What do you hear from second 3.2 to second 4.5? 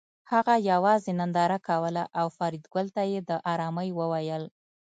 د ارامۍ وویل